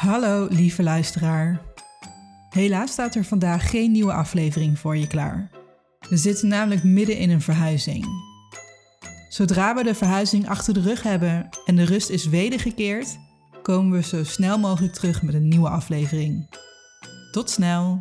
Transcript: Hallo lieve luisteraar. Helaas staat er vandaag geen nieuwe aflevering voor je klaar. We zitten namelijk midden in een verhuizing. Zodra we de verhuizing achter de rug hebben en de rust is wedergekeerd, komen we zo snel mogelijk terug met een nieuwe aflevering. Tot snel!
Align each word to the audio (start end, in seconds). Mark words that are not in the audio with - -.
Hallo 0.00 0.46
lieve 0.50 0.82
luisteraar. 0.82 1.60
Helaas 2.50 2.90
staat 2.90 3.14
er 3.14 3.24
vandaag 3.24 3.70
geen 3.70 3.92
nieuwe 3.92 4.12
aflevering 4.12 4.78
voor 4.78 4.96
je 4.96 5.06
klaar. 5.06 5.50
We 6.08 6.16
zitten 6.16 6.48
namelijk 6.48 6.82
midden 6.82 7.16
in 7.16 7.30
een 7.30 7.40
verhuizing. 7.40 8.06
Zodra 9.28 9.74
we 9.74 9.84
de 9.84 9.94
verhuizing 9.94 10.48
achter 10.48 10.74
de 10.74 10.80
rug 10.80 11.02
hebben 11.02 11.48
en 11.64 11.76
de 11.76 11.84
rust 11.84 12.10
is 12.10 12.28
wedergekeerd, 12.28 13.18
komen 13.62 13.92
we 13.92 14.02
zo 14.02 14.24
snel 14.24 14.58
mogelijk 14.58 14.94
terug 14.94 15.22
met 15.22 15.34
een 15.34 15.48
nieuwe 15.48 15.68
aflevering. 15.68 16.46
Tot 17.32 17.50
snel! 17.50 17.98